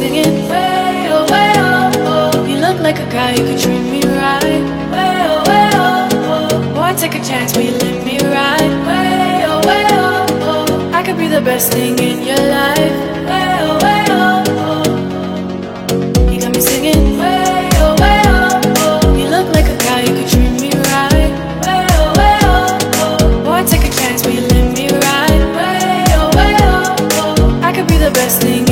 [0.00, 2.44] singing way oh way oh oh.
[2.50, 4.62] You look like a guy who could treat me right.
[4.94, 6.74] Way oh way oh oh.
[6.74, 8.72] Boy, take a chance, will you let me ride?
[8.88, 10.90] Way oh way oh oh.
[10.98, 12.96] I could be the best thing in your life.
[13.30, 16.32] Way oh way oh oh.
[16.32, 19.14] You got me singing way oh way oh oh.
[19.20, 21.30] You look like a guy could treat me right.
[21.66, 23.44] Way oh way oh oh.
[23.44, 25.42] Boy, take a chance, will you let me ride?
[25.56, 27.60] Way oh way oh oh.
[27.62, 28.64] I could be the best thing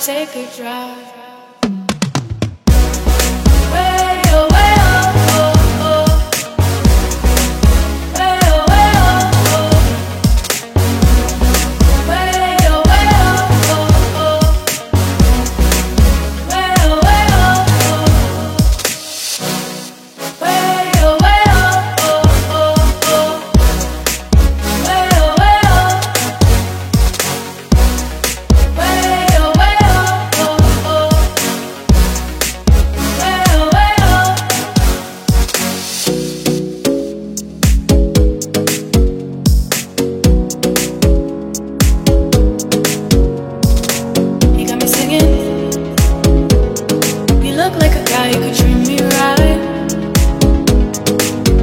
[0.00, 1.19] take a drive.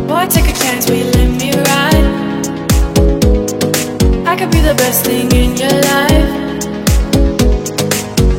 [0.08, 2.08] Boy, take a chance, will you let me ride?
[4.28, 6.32] I could be the best thing in your life.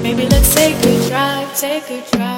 [0.03, 1.09] Maybe let's take a
[1.57, 2.38] take a drive.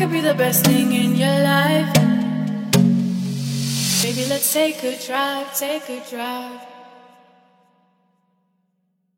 [0.00, 1.92] Could be the best thing in your life.
[4.02, 6.69] Baby, let's take a drive, take a drive.